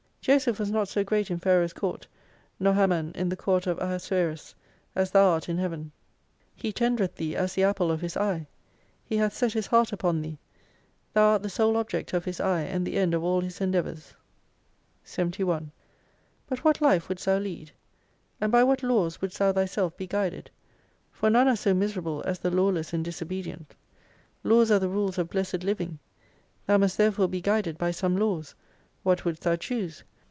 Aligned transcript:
Joseph 0.23 0.59
was 0.59 0.69
not 0.69 0.87
so 0.87 1.03
great 1.03 1.31
in 1.31 1.39
Pharaoh's 1.39 1.73
Court, 1.73 2.05
nor 2.59 2.75
Haman 2.75 3.11
in 3.15 3.29
the 3.29 3.35
court 3.35 3.65
of 3.65 3.79
Ahasuerus, 3.79 4.53
as 4.95 5.09
thou 5.09 5.29
art 5.29 5.49
in 5.49 5.57
Heaven. 5.57 5.91
He 6.55 6.71
tendereth 6.71 7.15
thee 7.15 7.35
as 7.35 7.55
the 7.55 7.63
apple 7.63 7.89
of 7.89 8.01
His 8.01 8.15
eye. 8.15 8.45
He 9.03 9.17
hath 9.17 9.33
set 9.33 9.53
His 9.53 9.65
heart 9.65 9.91
upon 9.91 10.21
thee: 10.21 10.37
Thou 11.13 11.27
art 11.31 11.41
the 11.41 11.49
sole 11.49 11.75
object 11.75 12.13
of 12.13 12.25
His 12.25 12.39
eye, 12.39 12.61
and 12.61 12.85
the 12.85 12.97
end 12.97 13.15
of 13.15 13.23
all 13.23 13.41
His 13.41 13.59
endeavours. 13.61 14.13
71 15.03 15.71
But 16.45 16.63
what 16.63 16.81
life 16.81 17.09
wouldst 17.09 17.25
thou 17.25 17.39
lead? 17.39 17.71
And 18.39 18.51
by 18.51 18.63
what 18.63 18.83
laws 18.83 19.21
wouldst 19.21 19.39
thou 19.39 19.51
thyself 19.53 19.97
be 19.97 20.05
guided? 20.05 20.51
For 21.11 21.31
none 21.31 21.47
are 21.47 21.55
so 21.55 21.73
miserable 21.73 22.21
as 22.27 22.37
the 22.37 22.51
lawless 22.51 22.93
and 22.93 23.03
disobedient. 23.03 23.73
Laws 24.43 24.69
are 24.69 24.77
the 24.77 24.87
rules 24.87 25.17
of 25.17 25.31
blessed 25.31 25.63
living. 25.63 25.97
Thou 26.67 26.77
must 26.77 26.99
therefore 26.99 27.27
be 27.27 27.41
guided 27.41 27.79
by 27.79 27.89
some 27.89 28.15
laws. 28.15 28.53
What 29.01 29.25
wouldst 29.25 29.41
thou 29.41 29.55
choose 29.55 30.03